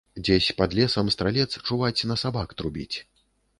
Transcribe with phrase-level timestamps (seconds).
[0.27, 2.97] Дзесь пад лесам стралец, чуваць, на сабак трубіць.